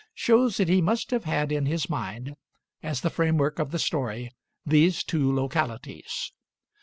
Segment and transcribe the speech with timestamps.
[0.15, 2.33] shows that he must have had in his mind,
[2.81, 4.31] as the framework of the story,
[4.65, 6.33] these two localities.